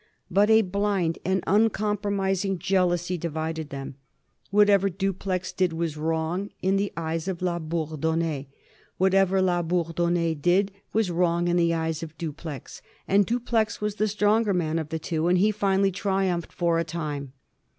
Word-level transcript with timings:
But 0.31 0.49
a 0.49 0.63
blind 0.63 1.19
and 1.23 1.43
uncompromising 1.45 2.57
jealousy 2.57 3.19
divided 3.19 3.69
them. 3.69 3.97
Whatever 4.49 4.89
Dupleix 4.89 5.51
did 5.55 5.73
was 5.73 5.95
wrong 5.95 6.49
in 6.59 6.75
the 6.77 6.91
eyes 6.97 7.27
of 7.27 7.43
La 7.43 7.59
Bourdonnais; 7.59 8.47
whatever 8.97 9.43
La 9.43 9.61
Bourdonnais 9.61 10.33
did 10.33 10.71
was 10.91 11.11
wrong 11.11 11.47
in 11.47 11.55
the 11.55 11.75
eyes 11.75 12.01
of 12.01 12.17
Dupleix; 12.17 12.81
and 13.07 13.27
Dupleix 13.27 13.79
was 13.79 13.97
the 13.97 14.07
stronger 14.07 14.55
man 14.55 14.79
of 14.79 14.89
the 14.89 14.97
two, 14.97 15.27
and 15.27 15.37
he 15.37 15.51
finally 15.51 15.91
triumphed 15.91 16.51
for 16.51 16.79
a 16.79 16.83
time. 16.83 17.33